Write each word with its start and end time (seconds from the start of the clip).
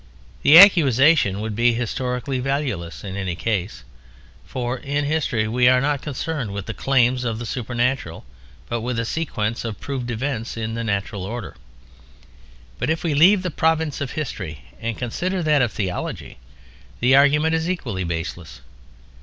The 0.41 0.57
accusation 0.57 1.41
would 1.41 1.55
be 1.55 1.73
historically 1.73 2.39
valueless 2.39 3.03
in 3.03 3.15
any 3.15 3.35
case, 3.35 3.83
for 4.43 4.79
in 4.79 5.05
history 5.05 5.47
we 5.47 5.67
are 5.67 5.79
not 5.79 6.01
concerned 6.01 6.49
with 6.49 6.65
the 6.65 6.73
claims 6.73 7.23
of 7.23 7.37
the 7.37 7.45
supernatural, 7.45 8.25
but 8.67 8.81
with 8.81 8.97
a 8.97 9.05
sequence 9.05 9.63
of 9.63 9.79
proved 9.79 10.09
events 10.09 10.57
in 10.57 10.73
the 10.73 10.83
natural 10.83 11.23
order. 11.23 11.55
But 12.79 12.89
if 12.89 13.03
we 13.03 13.13
leave 13.13 13.43
the 13.43 13.51
province 13.51 14.01
of 14.01 14.13
history 14.13 14.63
and 14.81 14.97
consider 14.97 15.43
that 15.43 15.61
of 15.61 15.71
theology, 15.71 16.39
the 16.99 17.15
argument 17.15 17.53
is 17.53 17.69
equally 17.69 18.03
baseless. 18.03 18.61